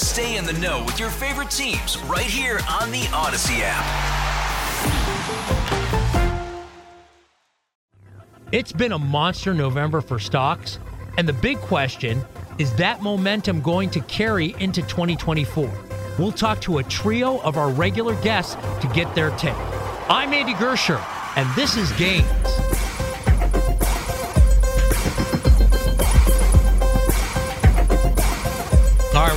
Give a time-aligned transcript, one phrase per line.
[0.00, 3.84] Stay in the know with your favorite teams right here on the Odyssey app.
[8.50, 10.78] It's been a monster November for stocks,
[11.18, 12.24] and the big question
[12.58, 15.70] is that momentum going to carry into 2024?
[16.18, 19.54] We'll talk to a trio of our regular guests to get their take.
[20.08, 20.98] I'm Andy Gersher,
[21.36, 22.89] and this is Gains.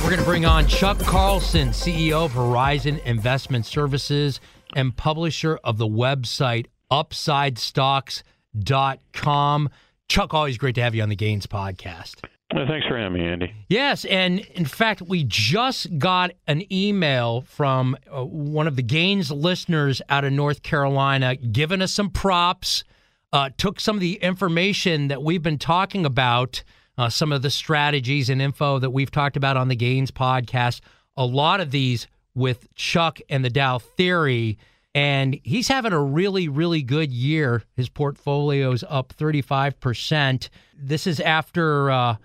[0.04, 4.38] We're going to bring on Chuck Carlson, CEO of Horizon Investment Services
[4.76, 9.70] and publisher of the website UpsideStocks.com.
[10.06, 12.16] Chuck, always great to have you on the Gains podcast.
[12.54, 13.54] Well, thanks for having me, Andy.
[13.70, 19.30] Yes, and in fact, we just got an email from uh, one of the Gains
[19.30, 22.84] listeners out of North Carolina giving us some props,
[23.32, 26.62] uh, took some of the information that we've been talking about
[26.96, 30.80] uh, some of the strategies and info that we've talked about on the Gains podcast.
[31.16, 34.58] A lot of these with Chuck and the Dow Theory.
[34.94, 37.62] And he's having a really, really good year.
[37.76, 40.48] His portfolio's up 35%.
[40.76, 42.16] This is after uh,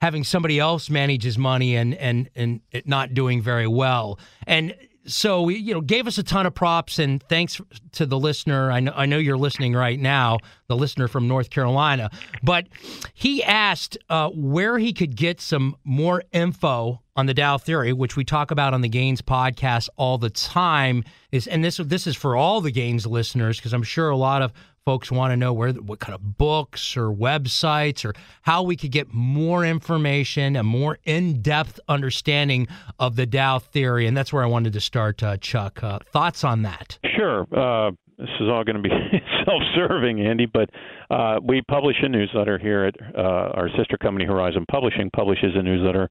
[0.00, 4.18] having somebody else manage his money and, and, and not doing very well.
[4.46, 4.74] And
[5.08, 7.60] so you know gave us a ton of props and thanks
[7.92, 8.70] to the listener.
[8.70, 10.38] I know, I know you're listening right now
[10.68, 12.10] the listener from north carolina.
[12.42, 12.68] But
[13.14, 18.16] he asked uh, where he could get some more info on the dow theory which
[18.16, 21.02] we talk about on the gains podcast all the time
[21.32, 24.40] is and this this is for all the gains listeners because i'm sure a lot
[24.40, 24.52] of
[24.88, 28.90] folks want to know where what kind of books or websites or how we could
[28.90, 32.66] get more information a more in-depth understanding
[32.98, 35.84] of the Dow theory and that's where I wanted to start uh, Chuck.
[35.84, 36.98] Uh, thoughts on that?
[37.14, 37.42] Sure.
[37.54, 38.88] Uh, this is all going to be
[39.44, 40.70] self-serving Andy but
[41.10, 45.62] uh, we publish a newsletter here at uh, our sister company Horizon Publishing publishes a
[45.62, 46.08] newsletter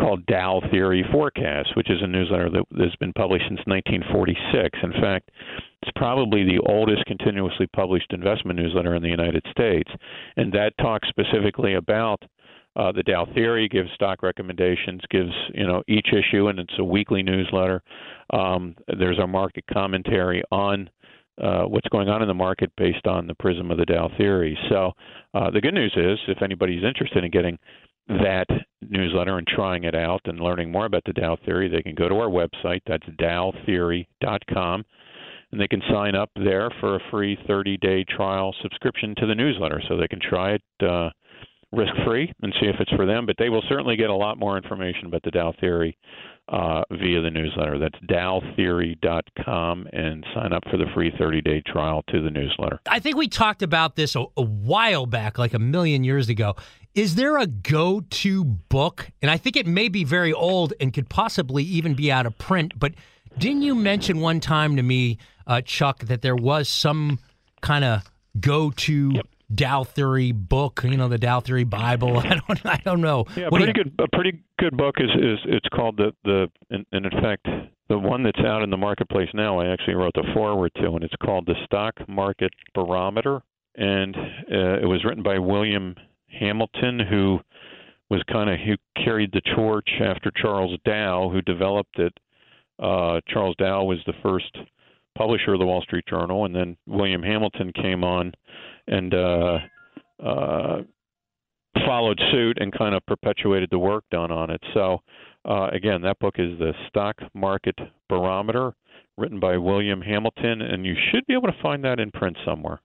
[0.00, 4.78] called Dow Theory Forecast, which is a newsletter that has been published since 1946.
[4.82, 5.30] In fact,
[5.84, 9.90] it's probably the oldest continuously published investment newsletter in the United States,
[10.36, 12.22] and that talks specifically about
[12.76, 16.84] uh, the Dow theory, gives stock recommendations, gives you know each issue, and it's a
[16.84, 17.82] weekly newsletter.
[18.30, 20.88] Um, there's a market commentary on
[21.42, 24.58] uh, what's going on in the market based on the prism of the Dow theory.
[24.70, 24.92] So
[25.34, 27.58] uh, the good news is, if anybody's interested in getting
[28.08, 28.46] that
[28.82, 32.08] newsletter and trying it out and learning more about the Dow theory, they can go
[32.08, 32.80] to our website.
[32.86, 34.84] That's dowtheory.com.
[35.54, 39.36] And they can sign up there for a free 30 day trial subscription to the
[39.36, 41.10] newsletter so they can try it uh,
[41.70, 43.24] risk free and see if it's for them.
[43.24, 45.96] But they will certainly get a lot more information about the Dow theory
[46.48, 47.78] uh, via the newsletter.
[47.78, 52.80] That's dowtheory.com and sign up for the free 30 day trial to the newsletter.
[52.88, 56.56] I think we talked about this a, a while back, like a million years ago.
[56.96, 59.12] Is there a go to book?
[59.22, 62.36] And I think it may be very old and could possibly even be out of
[62.38, 62.94] print, but
[63.38, 67.18] didn't you mention one time to me, uh, Chuck, that there was some
[67.60, 68.02] kind of
[68.40, 69.26] go to yep.
[69.54, 70.80] Dow theory book?
[70.84, 72.18] You know, the Dow theory Bible.
[72.24, 72.66] I don't.
[72.66, 73.24] I don't know.
[73.36, 73.94] Yeah, What pretty you- good.
[74.00, 77.46] A pretty good book is is it's called the the and, and in fact
[77.88, 79.60] the one that's out in the marketplace now.
[79.60, 83.42] I actually wrote the foreword to, and it's called the Stock Market Barometer,
[83.76, 85.94] and uh, it was written by William
[86.28, 87.38] Hamilton, who
[88.08, 88.74] was kind of who
[89.04, 92.12] carried the torch after Charles Dow, who developed it.
[92.82, 94.56] Uh, Charles Dow was the first
[95.16, 98.32] publisher of the Wall Street Journal, and then William Hamilton came on
[98.86, 99.58] and uh,
[100.24, 100.82] uh,
[101.86, 104.60] followed suit and kind of perpetuated the work done on it.
[104.72, 104.98] So,
[105.48, 107.78] uh, again, that book is the Stock Market
[108.08, 108.74] Barometer,
[109.16, 112.80] written by William Hamilton, and you should be able to find that in print somewhere.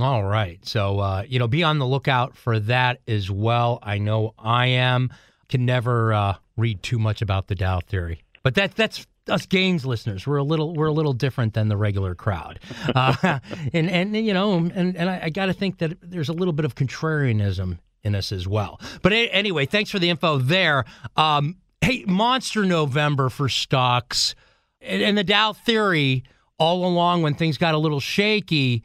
[0.00, 0.58] All right.
[0.66, 3.78] So, uh, you know, be on the lookout for that as well.
[3.82, 5.10] I know I am.
[5.48, 8.22] Can never uh, read too much about the Dow theory.
[8.42, 10.26] But that that's us gains listeners.
[10.26, 12.60] We're a little we're a little different than the regular crowd,
[12.94, 13.38] uh,
[13.72, 16.52] and and you know, and and I, I got to think that there's a little
[16.52, 18.80] bit of contrarianism in us as well.
[19.02, 20.84] But anyway, thanks for the info there.
[21.16, 24.34] Um, hey, monster November for stocks,
[24.80, 26.24] and, and the Dow theory
[26.58, 28.82] all along when things got a little shaky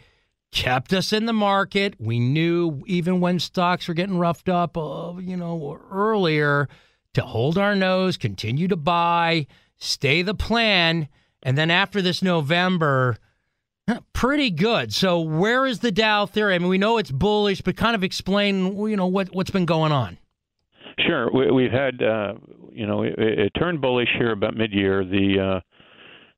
[0.51, 1.95] kept us in the market.
[2.00, 6.69] We knew even when stocks were getting roughed up, uh, you know, earlier
[7.13, 11.07] to hold our nose, continue to buy, stay the plan,
[11.44, 13.18] and then after this November,
[14.13, 14.94] pretty good.
[14.94, 16.56] So where is the Dow theory?
[16.56, 19.65] I mean, we know it's bullish, but kind of explain, you know, what what's been
[19.65, 20.18] going on.
[21.06, 22.33] Sure, we, have had, uh,
[22.71, 25.06] you know, it, it, turned bullish here about mid-year.
[25.06, 25.59] The uh,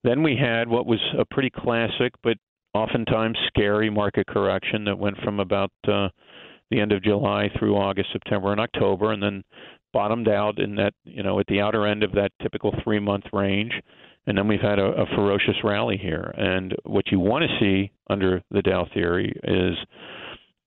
[0.04, 2.38] then we had what was a pretty classic but
[2.74, 6.10] oftentimes scary market correction that went from about uh,
[6.72, 9.44] the end of July through August, September, and October, and then
[9.94, 13.26] bottomed out in that you know at the outer end of that typical three month
[13.34, 13.74] range.
[14.28, 16.34] And then we've had a, a ferocious rally here.
[16.38, 19.76] And what you want to see under the Dow theory is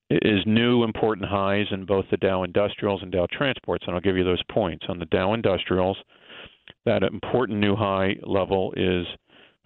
[0.09, 3.85] is new important highs in both the Dow Industrials and Dow Transports.
[3.87, 4.85] And I'll give you those points.
[4.89, 5.97] On the Dow Industrials,
[6.85, 9.05] that important new high level is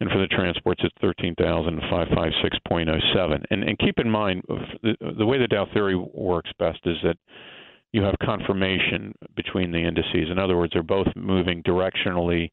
[0.00, 3.44] and for the transports it's 13,556.07.
[3.50, 7.16] And, and keep in mind, the, the way the Dow theory works best is that
[7.92, 10.30] you have confirmation between the indices.
[10.30, 12.50] In other words, they're both moving directionally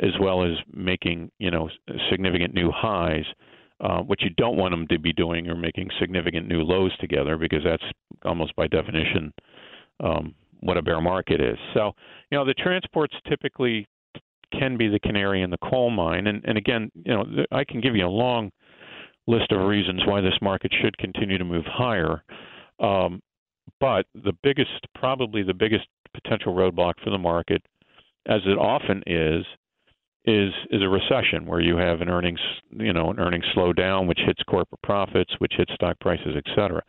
[0.00, 1.68] as well as making you know
[2.10, 3.24] significant new highs.
[3.80, 7.36] Uh, what you don't want them to be doing are making significant new lows together
[7.36, 7.82] because that's
[8.24, 9.32] almost by definition
[10.00, 11.58] um, what a bear market is.
[11.74, 11.92] So,
[12.30, 13.86] you know, the transports typically
[14.52, 16.26] can be the canary in the coal mine.
[16.26, 18.50] And, and again, you know, I can give you a long
[19.26, 22.22] list of reasons why this market should continue to move higher.
[22.80, 23.20] Um,
[23.80, 27.62] but the biggest, probably the biggest potential roadblock for the market,
[28.26, 29.44] as it often is,
[30.24, 34.18] is is a recession where you have an earnings, you know, an earnings slowdown, which
[34.26, 36.82] hits corporate profits, which hits stock prices, et cetera.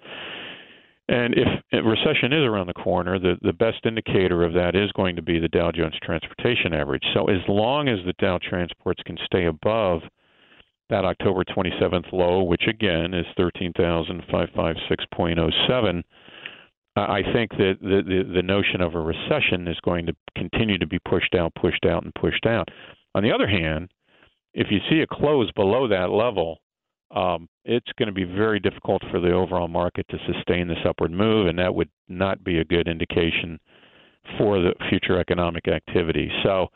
[1.09, 4.91] And if a recession is around the corner, the, the best indicator of that is
[4.91, 7.05] going to be the Dow Jones Transportation Average.
[7.13, 10.01] So as long as the Dow Transports can stay above
[10.89, 16.03] that October 27th low, which again is 13,556.07,
[16.97, 20.87] I think that the, the, the notion of a recession is going to continue to
[20.87, 22.69] be pushed out, pushed out, and pushed out.
[23.13, 23.89] On the other hand,
[24.53, 26.59] if you see a close below that level,
[27.11, 31.11] um, it's going to be very difficult for the overall market to sustain this upward
[31.11, 33.59] move, and that would not be a good indication
[34.37, 36.29] for the future economic activity.
[36.43, 36.67] So,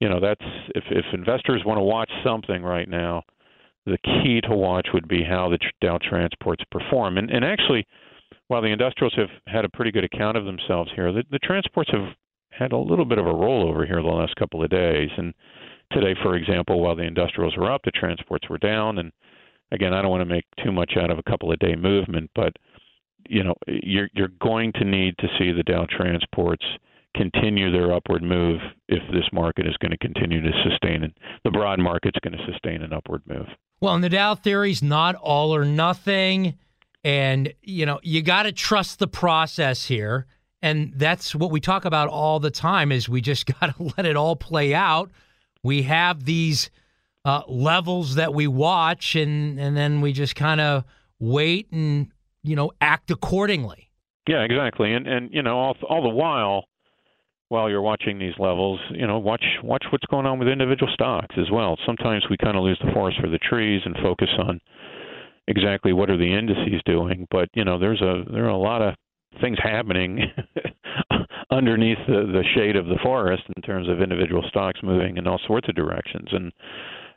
[0.00, 0.44] you know, that's
[0.74, 3.22] if if investors want to watch something right now,
[3.86, 7.16] the key to watch would be how the Dow transports perform.
[7.16, 7.86] And and actually,
[8.48, 11.90] while the industrials have had a pretty good account of themselves here, the, the transports
[11.92, 12.14] have
[12.50, 15.10] had a little bit of a rollover here the last couple of days.
[15.16, 15.32] And
[15.92, 19.12] today, for example, while the industrials were up, the transports were down, and
[19.72, 22.30] again, I don't want to make too much out of a couple of day movement,
[22.34, 22.54] but
[23.28, 26.64] you know, you're you're going to need to see the Dow transports
[27.16, 31.12] continue their upward move if this market is going to continue to sustain it.
[31.44, 33.46] The broad market's going to sustain an upward move.
[33.80, 36.54] Well, and the Dow theory's not all or nothing.
[37.08, 40.26] And, you know, you got to trust the process here.
[40.60, 44.04] And that's what we talk about all the time is we just got to let
[44.04, 45.10] it all play out.
[45.62, 46.70] We have these
[47.24, 50.84] uh, levels that we watch and, and then we just kind of
[51.18, 52.08] wait and,
[52.42, 53.90] you know, act accordingly.
[54.28, 54.92] Yeah, exactly.
[54.92, 56.66] And, and you know, all, all the while,
[57.48, 61.34] while you're watching these levels, you know, watch watch what's going on with individual stocks
[61.38, 61.78] as well.
[61.86, 64.60] Sometimes we kind of lose the forest for the trees and focus on
[65.48, 68.82] exactly what are the indices doing, but you know, there's a there are a lot
[68.82, 68.94] of
[69.40, 70.20] things happening
[71.50, 75.40] underneath the, the shade of the forest in terms of individual stocks moving in all
[75.46, 76.28] sorts of directions.
[76.32, 76.52] And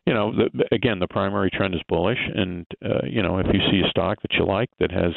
[0.08, 3.60] you know the, again the primary trend is bullish and uh, you know if you
[3.70, 5.12] see a stock that you like that has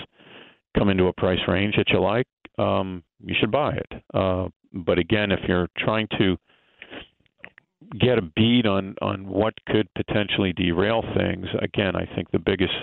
[0.76, 2.26] come into a price range that you like
[2.58, 4.02] um you should buy it.
[4.12, 6.36] Uh but again, if you're trying to
[7.98, 12.74] get a bead on on what could potentially derail things, again, I think the biggest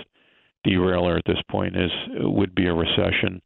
[0.64, 1.90] derailer at this point is
[2.20, 3.40] would be a recession,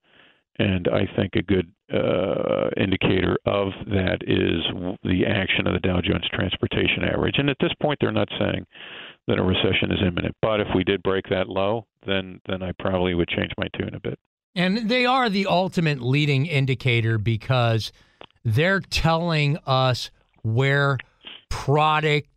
[0.58, 4.62] and I think a good uh, indicator of that is
[5.04, 7.36] the action of the Dow Jones Transportation Average.
[7.38, 8.66] And at this point, they're not saying
[9.28, 12.72] that a recession is imminent, but if we did break that low, then then I
[12.78, 14.18] probably would change my tune a bit.
[14.54, 17.92] And they are the ultimate leading indicator because
[18.44, 20.10] they're telling us
[20.42, 20.98] where
[21.48, 22.35] product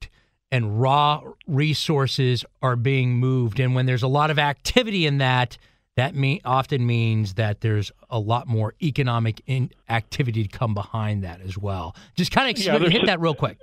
[0.51, 3.59] and raw resources are being moved.
[3.59, 5.57] And when there's a lot of activity in that,
[5.95, 9.41] that mean, often means that there's a lot more economic
[9.89, 11.95] activity to come behind that as well.
[12.15, 13.59] Just kind of yeah, hit that real quick.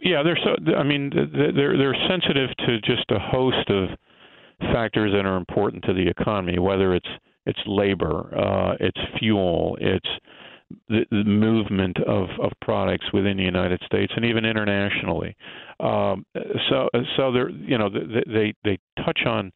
[0.00, 0.74] Yeah, they're so.
[0.74, 3.90] I mean, they're they're sensitive to just a host of
[4.72, 7.08] factors that are important to the economy, whether it's
[7.46, 10.08] it's labor, uh, it's fuel, it's
[10.88, 15.36] the, the movement of, of products within the United States and even internationally.
[15.80, 16.24] Um,
[16.68, 19.52] so so they're you know they they touch on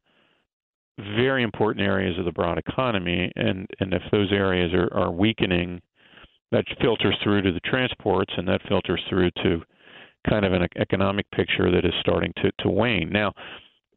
[1.17, 5.81] very important areas of the broad economy, and and if those areas are, are weakening,
[6.51, 9.63] that filters through to the transports, and that filters through to
[10.29, 13.33] kind of an economic picture that is starting to to wane now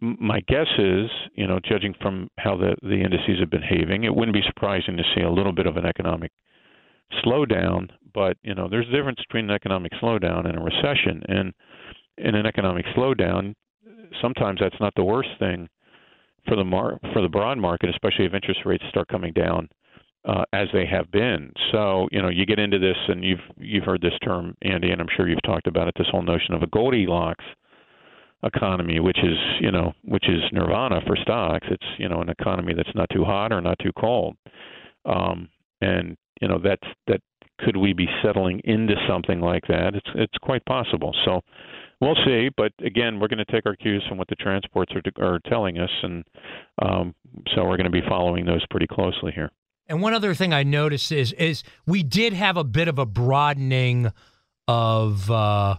[0.02, 4.14] my guess is, you know, judging from how the the indices have been behaving, it
[4.14, 6.32] wouldn't be surprising to see a little bit of an economic
[7.24, 11.24] slowdown, but you know there's a difference between an economic slowdown and a recession.
[11.28, 11.54] And
[12.18, 13.56] in an economic slowdown,
[14.22, 15.68] sometimes that's not the worst thing
[16.48, 19.70] for the mar- for the broad market, especially if interest rates start coming down
[20.26, 21.52] uh, as they have been.
[21.72, 25.02] So you know you get into this, and you've you've heard this term, Andy, and
[25.02, 25.94] I'm sure you've talked about it.
[25.98, 27.46] This whole notion of a Goldilocks
[28.44, 31.68] economy, which is you know which is nirvana for stocks.
[31.70, 34.36] It's you know an economy that's not too hot or not too cold.
[35.06, 35.50] Um,
[35.82, 37.22] and you know that's that
[37.60, 39.96] could we be settling into something like that?
[39.96, 41.16] It's it's quite possible.
[41.26, 41.42] So
[42.00, 42.50] we'll see.
[42.56, 45.78] But again, we're going to take our cues from what the transports are are telling
[45.78, 46.24] us, and
[46.82, 47.16] um,
[47.56, 49.52] so we're going to be following those pretty closely here.
[49.88, 53.06] And one other thing I noticed is is we did have a bit of a
[53.06, 54.12] broadening
[54.68, 55.30] of.
[55.30, 55.78] Uh,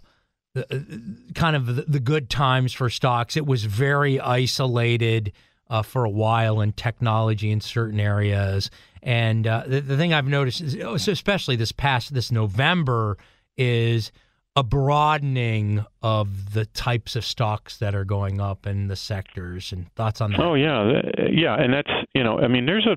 [1.34, 3.38] kind of the, the good times for stocks.
[3.38, 5.32] It was very isolated
[5.70, 8.70] uh, for a while in technology in certain areas.
[9.02, 13.18] And uh, the, the thing I've noticed, is, oh, especially this past this November,
[13.56, 14.12] is
[14.54, 19.72] a broadening of the types of stocks that are going up in the sectors.
[19.72, 20.40] And thoughts on that?
[20.40, 22.96] Oh yeah, yeah, and that's you know, I mean, there's a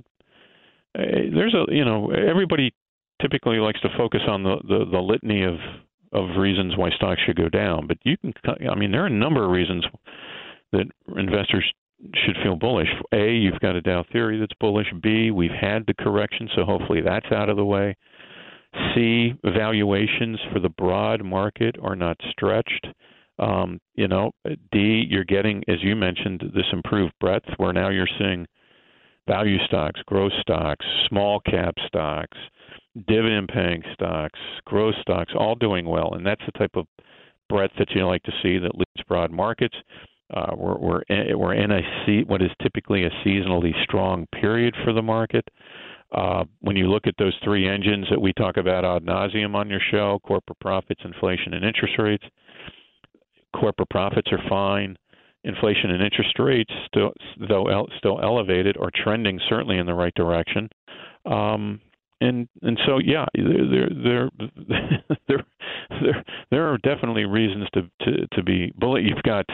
[0.96, 2.74] there's a you know, everybody
[3.22, 5.56] typically likes to focus on the the, the litany of
[6.14, 8.34] of reasons why stocks should go down, but you can
[8.70, 9.86] I mean, there are a number of reasons
[10.72, 10.86] that
[11.18, 11.66] investors
[12.14, 12.90] should feel bullish.
[13.14, 14.88] A, you've got a Dow theory that's bullish.
[15.02, 17.96] B, we've had the correction, so hopefully that's out of the way.
[18.94, 22.88] C, valuations for the broad market are not stretched.
[23.40, 24.32] Um, you know,
[24.72, 28.46] D, you're getting, as you mentioned, this improved breadth where now you're seeing
[29.28, 32.38] value stocks, growth stocks, small cap stocks,
[33.08, 36.14] dividend paying stocks, growth stocks, all doing well.
[36.14, 36.86] And that's the type of
[37.50, 39.76] breadth that you like to see that leads broad markets.
[40.34, 44.76] Uh, we're we're in, we're in a se- what is typically a seasonally strong period
[44.84, 45.48] for the market.
[46.12, 49.70] Uh, when you look at those three engines that we talk about ad nauseum on
[49.70, 52.24] your show, corporate profits, inflation, and interest rates,
[53.56, 54.98] corporate profits are fine.
[55.44, 57.12] Inflation and interest rates, still,
[57.48, 60.68] though el- still elevated, are trending certainly in the right direction.
[61.26, 61.82] Um,
[62.22, 64.30] and and so yeah, there there
[65.28, 65.46] there
[66.02, 69.04] there there are definitely reasons to to to be bullish.
[69.06, 69.46] You've got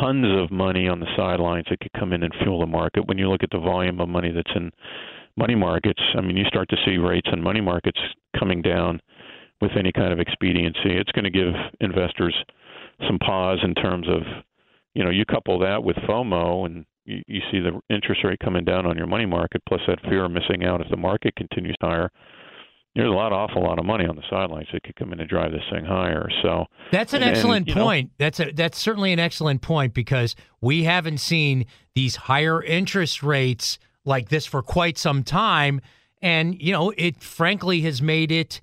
[0.00, 3.06] tons of money on the sidelines that could come in and fuel the market.
[3.06, 4.70] When you look at the volume of money that's in
[5.36, 7.98] money markets, I mean, you start to see rates in money markets
[8.38, 9.00] coming down
[9.60, 10.96] with any kind of expediency.
[10.96, 12.34] It's going to give investors
[13.06, 14.22] some pause in terms of,
[14.94, 18.64] you know, you couple that with FOMO and you, you see the interest rate coming
[18.64, 21.76] down on your money market, plus that fear of missing out if the market continues
[21.80, 22.10] higher
[22.98, 25.28] there's a lot, awful lot of money on the sidelines that could come in and
[25.28, 26.28] drive this thing higher.
[26.42, 28.06] So that's an and, excellent and, point.
[28.06, 33.22] Know, that's a that's certainly an excellent point because we haven't seen these higher interest
[33.22, 35.80] rates like this for quite some time,
[36.20, 38.60] and you know it frankly has made it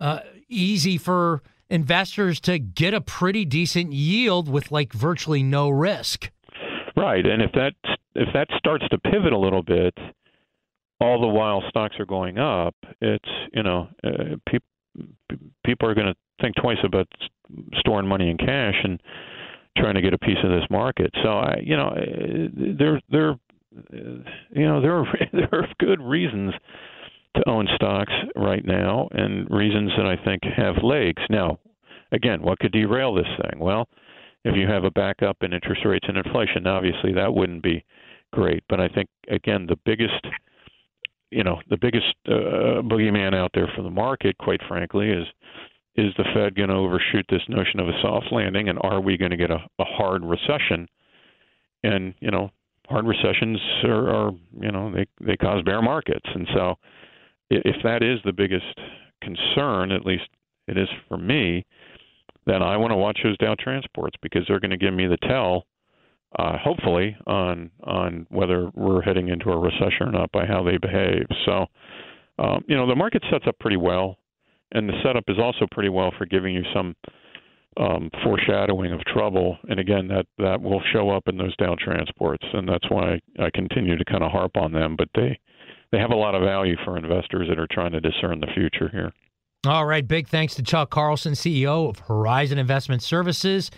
[0.00, 6.30] uh, easy for investors to get a pretty decent yield with like virtually no risk.
[6.94, 7.72] Right, and if that
[8.14, 9.94] if that starts to pivot a little bit
[11.00, 14.66] all the while stocks are going up, it's you know uh, people
[15.64, 17.06] people are going to think twice about
[17.78, 19.00] storing money in cash and
[19.76, 21.10] trying to get a piece of this market.
[21.22, 23.34] So I, you know, uh, there there
[23.92, 26.52] you know there are there are good reasons
[27.36, 31.22] to own stocks right now and reasons that I think have legs.
[31.30, 31.58] Now,
[32.12, 33.60] again, what could derail this thing?
[33.60, 33.86] Well,
[34.44, 37.84] if you have a backup in interest rates and inflation, obviously that wouldn't be
[38.32, 38.62] great.
[38.68, 40.26] But I think again the biggest
[41.30, 45.26] you know the biggest uh, boogeyman out there for the market, quite frankly, is
[45.96, 49.16] is the Fed going to overshoot this notion of a soft landing, and are we
[49.16, 50.88] going to get a, a hard recession?
[51.82, 52.50] And you know,
[52.88, 56.74] hard recessions are, are you know they they cause bear markets, and so
[57.50, 58.78] if that is the biggest
[59.22, 60.28] concern, at least
[60.66, 61.64] it is for me,
[62.46, 65.16] then I want to watch those Dow transports because they're going to give me the
[65.28, 65.64] tell
[66.36, 70.76] uh, hopefully on on whether we're heading into a recession or not by how they
[70.76, 71.26] behave.
[71.46, 71.66] So,
[72.38, 74.18] um, you know, the market sets up pretty well,
[74.72, 76.94] and the setup is also pretty well for giving you some
[77.78, 79.56] um, foreshadowing of trouble.
[79.68, 83.50] And again, that that will show up in those Dow transports, and that's why I
[83.54, 84.96] continue to kind of harp on them.
[84.96, 85.38] But they
[85.92, 88.88] they have a lot of value for investors that are trying to discern the future
[88.90, 89.12] here.
[89.66, 93.70] All right, big thanks to Chuck Carlson, CEO of Horizon Investment Services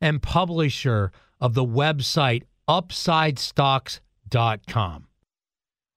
[0.00, 5.06] and publisher of the website upsidestocks.com.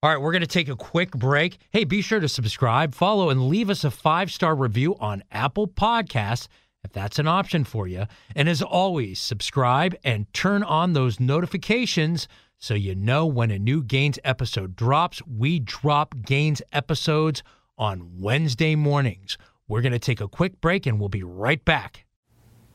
[0.01, 1.57] All right, we're going to take a quick break.
[1.71, 5.67] Hey, be sure to subscribe, follow, and leave us a five star review on Apple
[5.67, 6.47] Podcasts
[6.83, 8.05] if that's an option for you.
[8.35, 13.83] And as always, subscribe and turn on those notifications so you know when a new
[13.83, 15.21] Gains episode drops.
[15.25, 17.43] We drop Gains episodes
[17.77, 19.37] on Wednesday mornings.
[19.67, 22.05] We're going to take a quick break and we'll be right back.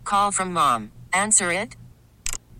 [0.04, 0.92] Call from mom.
[1.12, 1.76] Answer it.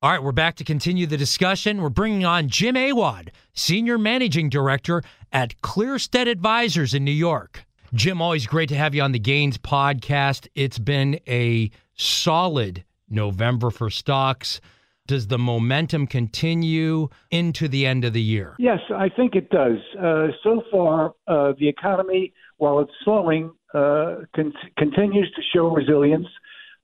[0.00, 1.82] All right, we're back to continue the discussion.
[1.82, 7.64] We're bringing on Jim Awad, Senior Managing Director at Clearstead Advisors in New York.
[7.92, 10.46] Jim, always great to have you on the Gains podcast.
[10.54, 14.60] It's been a solid November for stocks.
[15.08, 18.54] Does the momentum continue into the end of the year?
[18.60, 19.78] Yes, I think it does.
[20.00, 26.28] Uh, so far, uh, the economy, while it's slowing, uh, con- continues to show resilience.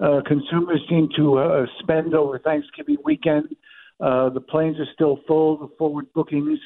[0.04, 3.44] Uh, consumers seem to uh, spend over Thanksgiving weekend.
[4.00, 5.56] Uh, the planes are still full.
[5.56, 6.58] The forward bookings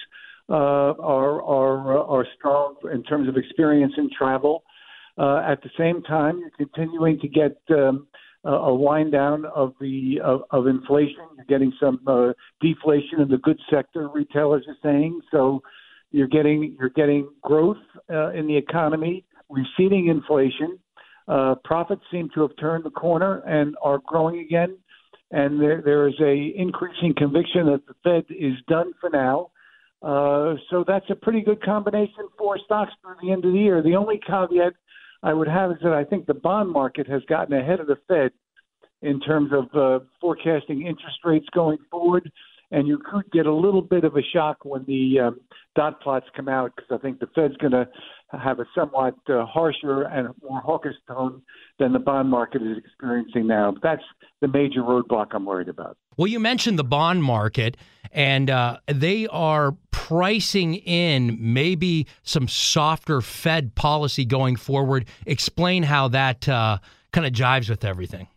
[0.49, 4.65] uh, are are uh, are strong in terms of experience and travel.
[5.19, 8.09] Uh, at the same time, you're continuing to get um,
[8.45, 11.23] a wind down of the of, of inflation.
[11.37, 14.09] You're getting some uh, deflation in the goods sector.
[14.09, 15.63] Retailers are saying so.
[16.11, 17.77] You're getting you're getting growth
[18.11, 20.79] uh, in the economy, receding inflation.
[21.29, 24.77] Uh, profits seem to have turned the corner and are growing again.
[25.31, 29.51] And there, there is a increasing conviction that the Fed is done for now.
[30.01, 33.83] Uh, so that's a pretty good combination for stocks through the end of the year.
[33.83, 34.73] The only caveat
[35.23, 37.99] I would have is that I think the bond market has gotten ahead of the
[38.07, 38.31] Fed
[39.03, 42.31] in terms of uh, forecasting interest rates going forward.
[42.71, 45.41] And you could get a little bit of a shock when the um,
[45.75, 47.89] dot plots come out because I think the Fed's going to
[48.31, 51.41] have a somewhat uh, harsher and more hawkish tone
[51.79, 53.73] than the bond market is experiencing now.
[53.73, 54.03] But that's
[54.41, 55.97] the major roadblock I'm worried about.
[56.17, 57.77] Well, you mentioned the bond market,
[58.13, 65.07] and uh, they are pricing in maybe some softer Fed policy going forward.
[65.27, 66.79] Explain how that uh,
[67.13, 68.29] kind of jives with everything.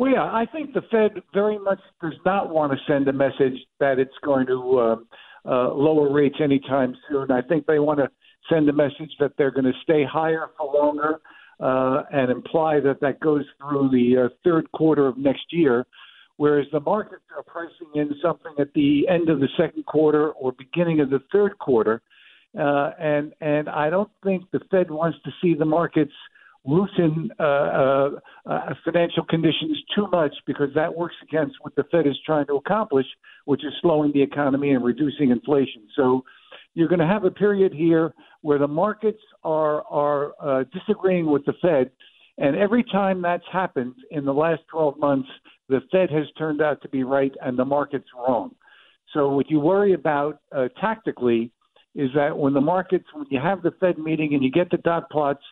[0.00, 3.58] Well, yeah, I think the Fed very much does not want to send a message
[3.80, 4.96] that it's going to uh,
[5.44, 7.30] uh, lower rates anytime soon.
[7.30, 8.08] I think they want to
[8.48, 11.20] send a message that they're going to stay higher for longer
[11.60, 15.84] uh, and imply that that goes through the uh, third quarter of next year,
[16.38, 20.52] whereas the markets are pricing in something at the end of the second quarter or
[20.52, 22.00] beginning of the third quarter.
[22.58, 26.14] Uh, and and I don't think the Fed wants to see the markets
[26.64, 28.10] loosen uh, uh,
[28.46, 32.54] uh, financial conditions too much because that works against what the Fed is trying to
[32.54, 33.06] accomplish,
[33.46, 35.86] which is slowing the economy and reducing inflation.
[35.96, 36.22] So
[36.74, 41.44] you're going to have a period here where the markets are are uh, disagreeing with
[41.46, 41.90] the Fed,
[42.38, 45.28] and every time that's happened in the last 12 months,
[45.68, 48.54] the Fed has turned out to be right and the market's wrong.
[49.14, 51.50] So what you worry about uh, tactically
[51.94, 54.76] is that when the markets, when you have the Fed meeting and you get the
[54.78, 55.42] dot plots,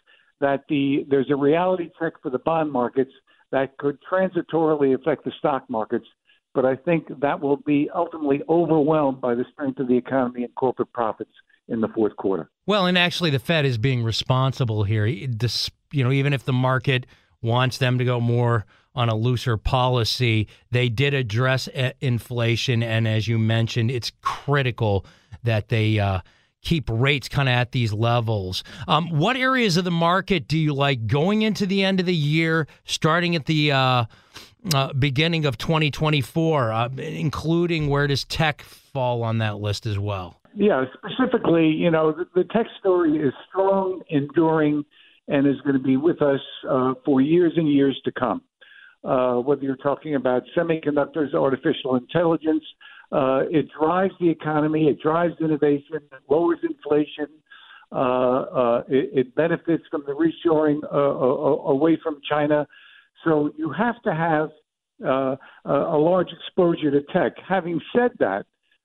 [0.41, 3.13] that the there's a reality check for the bond markets
[3.51, 6.07] that could transitorily affect the stock markets
[6.55, 10.55] but I think that will be ultimately overwhelmed by the strength of the economy and
[10.55, 11.31] corporate profits
[11.69, 12.51] in the fourth quarter.
[12.67, 15.07] Well, and actually, the Fed is being responsible here.
[15.07, 15.29] You
[15.93, 17.07] know, even if the market
[17.41, 23.07] wants them to go more on a looser policy, they did address uh, inflation, and
[23.07, 25.07] as you mentioned, it's critical
[25.45, 25.99] that they.
[25.99, 26.21] Uh,
[26.69, 28.63] keep rates kind of at these levels.
[28.87, 32.15] Um, what areas of the market do you like going into the end of the
[32.15, 34.05] year, starting at the uh,
[34.75, 40.43] uh, beginning of 2024, uh, including where does tech fall on that list as well?
[40.55, 44.85] Yeah, specifically, you know, the, the tech story is strong, enduring,
[45.27, 48.43] and is going to be with us uh, for years and years to come.
[49.05, 52.65] Uh, whether you're talking about semiconductors, artificial intelligence,
[53.11, 57.27] uh, it drives the economy, it drives innovation, it lowers inflation,
[57.91, 62.67] uh, it, it, benefits from the reshoring away from China.
[63.25, 64.51] So you have to have
[65.05, 67.33] uh, a large exposure to tech.
[67.49, 68.45] Having said that,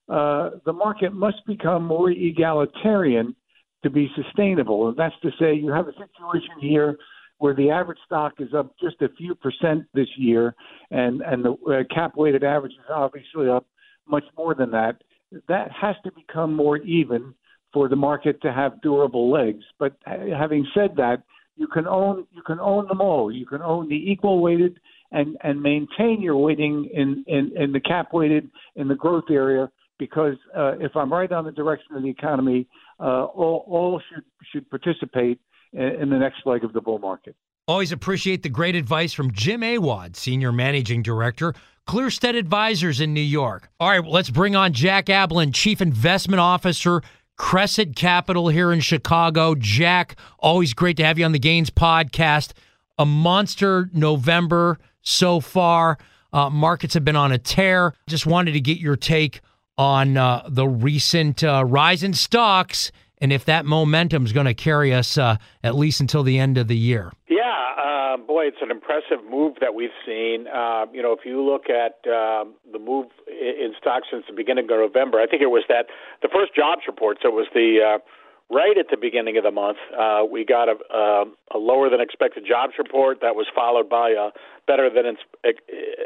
[0.09, 3.35] uh, the market must become more egalitarian
[3.83, 4.89] to be sustainable.
[4.89, 6.97] And that's to say, you have a situation here
[7.39, 10.55] where the average stock is up just a few percent this year,
[10.91, 13.65] and, and the uh, cap weighted average is obviously up
[14.07, 15.01] much more than that.
[15.47, 17.33] That has to become more even
[17.73, 19.63] for the market to have durable legs.
[19.79, 21.23] But having said that,
[21.55, 23.31] you can own you can own them all.
[23.31, 24.79] You can own the equal weighted
[25.11, 29.69] and and maintain your weighting in in, in the cap weighted in the growth area
[29.99, 32.67] because uh, if I'm right on the direction of the economy,
[32.99, 35.39] uh, all all should should participate
[35.73, 37.35] in, in the next leg of the bull market.
[37.67, 41.53] Always appreciate the great advice from Jim Awad, Senior Managing Director,
[41.87, 43.69] Clearstead Advisors in New York.
[43.79, 47.01] All right, let's bring on Jack Ablin, Chief Investment Officer
[47.37, 49.55] Cresset Capital here in Chicago.
[49.55, 52.53] Jack, always great to have you on the Gains podcast.
[52.97, 55.97] A monster November so far.
[56.31, 57.93] Uh, markets have been on a tear.
[58.07, 59.41] Just wanted to get your take
[59.77, 62.91] on uh, the recent uh, rise in stocks
[63.23, 66.57] and if that momentum is going to carry us uh, at least until the end
[66.57, 67.09] of the year.
[67.29, 67.39] Yeah,
[67.79, 70.45] uh, boy, it's an impressive move that we've seen.
[70.53, 74.65] Uh, you know, if you look at um, the move in stocks since the beginning
[74.65, 75.85] of November, I think it was that
[76.21, 77.19] the first jobs report.
[77.23, 79.77] So it was the uh, right at the beginning of the month.
[79.97, 81.23] Uh, we got a, a,
[81.55, 84.31] a lower than expected jobs report that was followed by a
[84.67, 85.15] better than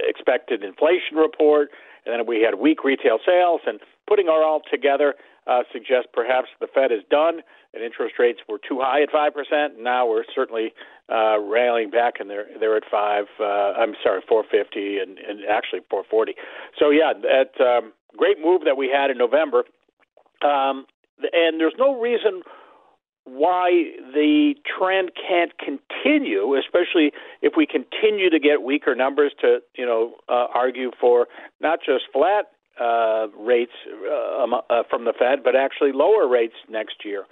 [0.07, 1.71] expected inflation report,
[2.05, 3.61] and then we had weak retail sales.
[3.65, 5.15] And putting all together
[5.47, 7.41] uh, suggests perhaps the Fed is done
[7.73, 9.79] and interest rates were too high at five percent.
[9.79, 10.73] Now we're certainly
[11.09, 13.25] uh, rallying back, and they're they're at five.
[13.39, 16.33] Uh, I'm sorry, four fifty, and, and actually four forty.
[16.79, 19.63] So yeah, that um, great move that we had in November,
[20.43, 20.85] um,
[21.33, 22.41] and there's no reason
[23.25, 23.69] why
[24.13, 30.15] the trend can't continue, especially if we continue to get weaker numbers to you know
[30.29, 31.27] uh, argue for
[31.61, 32.45] not just flat
[32.79, 37.25] uh, rates uh, uh, from the Fed, but actually lower rates next year.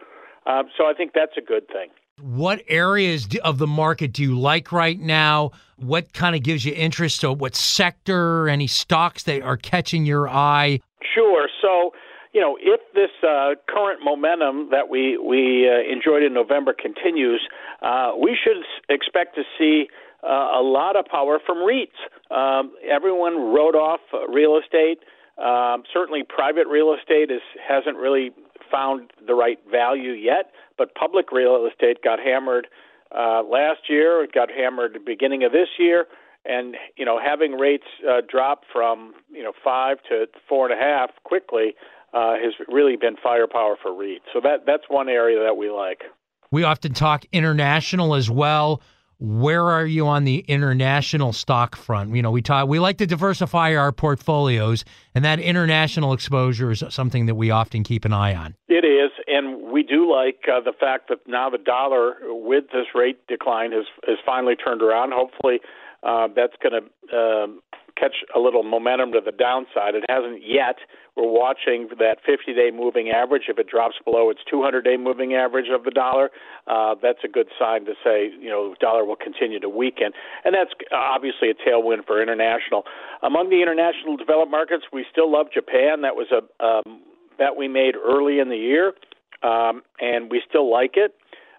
[0.46, 1.90] Um, so I think that's a good thing.
[2.22, 5.52] What areas of the market do you like right now?
[5.76, 7.20] What kind of gives you interest?
[7.20, 10.80] So, what sector, any stocks that are catching your eye?
[11.14, 11.50] Sure.
[11.62, 11.92] So,
[12.32, 17.46] you know, if this uh, current momentum that we we uh, enjoyed in November continues,
[17.82, 19.88] uh, we should expect to see
[20.24, 22.00] uh, a lot of power from REITs.
[22.32, 25.00] Um, everyone wrote off real estate
[25.38, 28.32] Um, certainly, private real estate is hasn't really
[28.72, 32.68] found the right value yet, but public real estate got hammered
[33.16, 34.24] uh, last year.
[34.24, 36.08] It got hammered the beginning of this year,
[36.46, 40.82] and you know having rates uh, drop from you know five to four and a
[40.82, 41.76] half quickly
[42.14, 44.22] uh, has really been firepower for REITs.
[44.34, 46.04] So that that's one area that we like.
[46.52, 48.82] We often talk international as well.
[49.20, 52.16] Where are you on the international stock front?
[52.16, 56.84] You know, we talk we like to diversify our portfolios, and that international exposure is
[56.90, 58.56] something that we often keep an eye on.
[58.68, 62.88] It is, and we do like uh, the fact that now the dollar, with this
[62.94, 65.14] rate decline, has has finally turned around.
[65.14, 65.60] Hopefully,
[66.04, 67.62] uh, that's going to um,
[67.98, 69.96] catch a little momentum to the downside.
[69.96, 70.76] It hasn't yet.
[71.16, 73.44] We're watching that 50 day moving average.
[73.48, 76.30] If it drops below its 200 day moving average of the dollar,
[76.68, 80.12] uh, that's a good sign to say, you know, the dollar will continue to weaken.
[80.44, 82.84] And that's obviously a tailwind for international.
[83.24, 86.02] Among the international developed markets, we still love Japan.
[86.02, 87.02] That was a um,
[87.38, 88.94] bet we made early in the year,
[89.42, 91.16] um, and we still like it.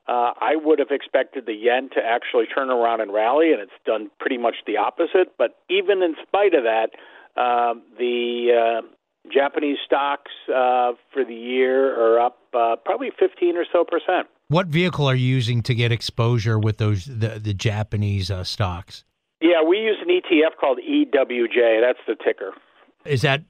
[0.09, 3.73] Uh, I would have expected the yen to actually turn around and rally, and it's
[3.85, 5.37] done pretty much the opposite.
[5.37, 6.91] But even in spite of that,
[7.37, 8.87] uh, the uh,
[9.33, 14.29] Japanese stocks uh, for the year are up uh, probably 15 or so percent.
[14.49, 19.05] What vehicle are you using to get exposure with those the, the Japanese uh, stocks?
[19.41, 21.81] Yeah, we use an ETF called EWJ.
[21.81, 22.53] That's the ticker.
[23.05, 23.43] Is that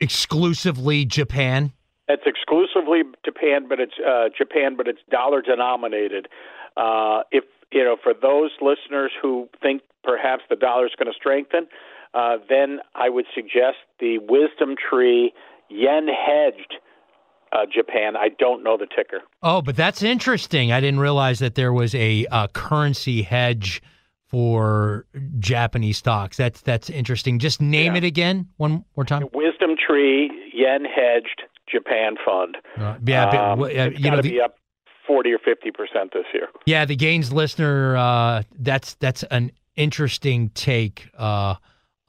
[0.00, 1.72] exclusively Japan?
[2.08, 6.28] It's exclusively Japan, but it's uh, Japan, but it's dollar denominated.
[6.76, 11.16] Uh, if you know, for those listeners who think perhaps the dollar is going to
[11.16, 11.66] strengthen,
[12.14, 15.28] uh, then I would suggest the WisdomTree
[15.68, 16.74] yen hedged
[17.52, 18.16] uh, Japan.
[18.16, 19.20] I don't know the ticker.
[19.42, 20.72] Oh, but that's interesting.
[20.72, 23.82] I didn't realize that there was a, a currency hedge
[24.28, 25.06] for
[25.38, 26.36] Japanese stocks.
[26.36, 27.38] That's that's interesting.
[27.38, 27.98] Just name Yeah.
[27.98, 29.22] it again one more time.
[29.28, 32.56] WisdomTree yen hedged Japan fund.
[32.76, 34.56] Uh, yeah, Um, w- uh, you know, the- be up
[35.06, 36.48] forty or fifty percent this year.
[36.66, 37.96] Yeah, the Gains listener.
[37.96, 41.54] Uh, that's that's an interesting take uh,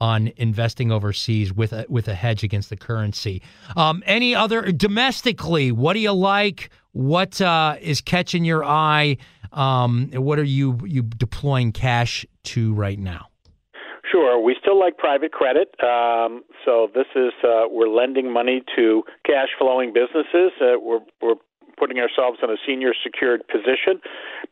[0.00, 3.42] on investing overseas with a, with a hedge against the currency.
[3.76, 5.72] Um, any other domestically?
[5.72, 6.70] What do you like?
[6.92, 9.16] What uh, is catching your eye?
[9.52, 13.28] Um, what are you you deploying cash to right now?
[14.10, 15.74] Sure, we still like private credit.
[15.82, 20.52] Um, so this is uh, we're lending money to cash flowing businesses.
[20.60, 21.34] Uh, we're we're
[21.78, 24.00] putting ourselves in a senior secured position.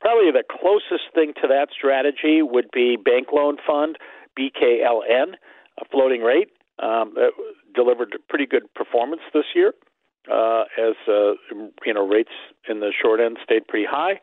[0.00, 3.96] Probably the closest thing to that strategy would be bank loan fund
[4.38, 5.34] BKLN,
[5.80, 6.50] a floating rate.
[6.80, 7.14] Um,
[7.74, 9.74] delivered pretty good performance this year,
[10.30, 11.34] uh, as uh,
[11.86, 12.32] you know rates
[12.68, 14.18] in the short end stayed pretty high.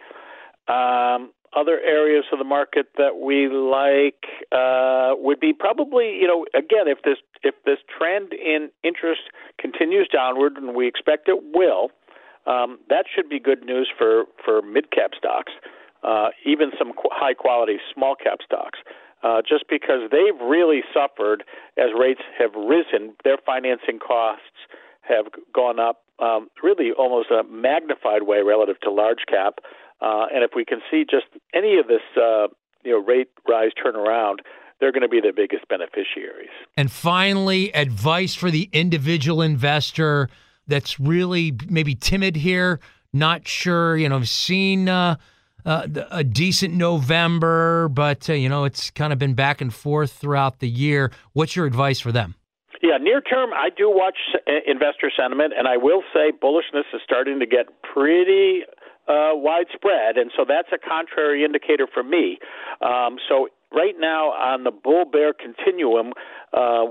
[0.67, 6.45] Um, other areas of the market that we like uh, would be probably, you know,
[6.53, 9.21] again, if this if this trend in interest
[9.59, 11.89] continues downward, and we expect it will,
[12.47, 15.51] um, that should be good news for for mid cap stocks,
[16.03, 18.79] uh, even some qu- high quality small cap stocks.
[19.23, 21.43] Uh, just because they've really suffered
[21.77, 24.65] as rates have risen, their financing costs
[25.01, 29.59] have gone up um, really almost a magnified way relative to large cap.
[30.01, 32.47] Uh, and if we can see just any of this, uh,
[32.83, 34.41] you know, rate rise turn around,
[34.79, 36.49] they're going to be the biggest beneficiaries.
[36.75, 40.29] And finally, advice for the individual investor
[40.67, 42.79] that's really maybe timid here,
[43.13, 43.97] not sure.
[43.97, 45.17] You know, I've seen uh,
[45.65, 50.11] uh, a decent November, but uh, you know it's kind of been back and forth
[50.11, 51.11] throughout the year.
[51.33, 52.35] What's your advice for them?
[52.81, 57.01] Yeah, near term, I do watch uh, investor sentiment, and I will say bullishness is
[57.03, 58.61] starting to get pretty
[59.07, 62.39] uh, widespread, and so that's a contrary indicator for me.
[62.81, 66.13] Um, so right now on the bull bear continuum.
[66.53, 66.85] Uh,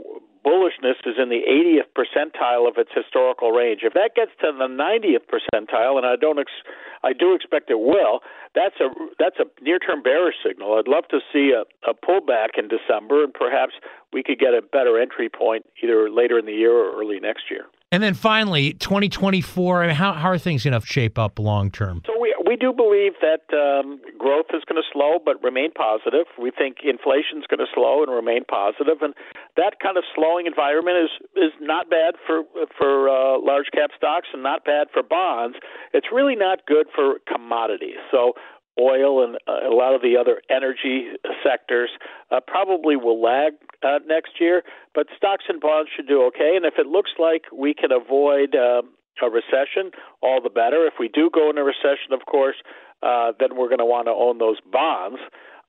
[0.45, 3.81] Bullishness is in the 80th percentile of its historical range.
[3.83, 6.65] If that gets to the 90th percentile, and I don't, ex-
[7.03, 8.21] I do expect it will,
[8.55, 10.75] that's a that's a near-term bearish signal.
[10.75, 13.75] I'd love to see a, a pullback in December, and perhaps
[14.13, 17.45] we could get a better entry point either later in the year or early next
[17.51, 17.67] year.
[17.93, 19.83] And then finally, 2024.
[19.83, 22.03] I mean, how how are things going to shape up long term?
[22.07, 26.27] So we we do believe that um, growth is going to slow but remain positive.
[26.35, 29.15] We think inflation is going to slow and remain positive, and
[29.57, 32.43] that kind of slowing environment is is not bad for
[32.75, 35.59] for uh, large cap stocks and not bad for bonds.
[35.95, 38.03] It's really not good for commodities.
[38.11, 38.35] So
[38.81, 41.15] oil and uh, a lot of the other energy
[41.47, 41.91] sectors
[42.33, 43.53] uh, probably will lag
[43.87, 46.59] uh, next year, but stocks and bonds should do okay.
[46.59, 48.83] And if it looks like we can avoid uh,
[49.23, 50.87] a recession, all the better.
[50.87, 52.57] If we do go in a recession, of course,
[53.03, 55.21] uh, then we're going to want to own those bonds.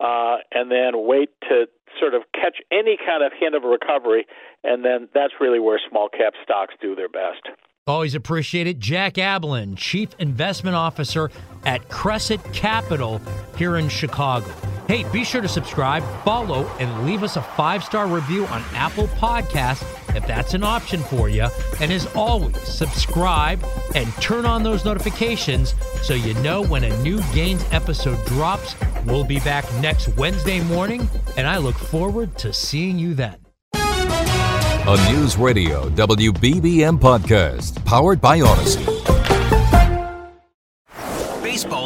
[0.02, 1.68] uh, and then wait to
[2.00, 4.26] sort of catch any kind of hint of a recovery,
[4.64, 7.50] and then that's really where small cap stocks do their best.
[7.88, 8.80] Always appreciate it.
[8.80, 11.30] Jack Ablin, Chief Investment Officer
[11.66, 13.20] at Cresset Capital
[13.58, 14.48] here in Chicago.
[14.88, 19.08] Hey, be sure to subscribe, follow, and leave us a five star review on Apple
[19.08, 19.84] Podcasts
[20.16, 21.48] if that's an option for you.
[21.80, 23.64] And as always, subscribe
[23.96, 28.76] and turn on those notifications so you know when a new Gains episode drops.
[29.06, 33.38] We'll be back next Wednesday morning, and I look forward to seeing you then.
[33.74, 38.91] A News Radio WBBM podcast powered by Audacy.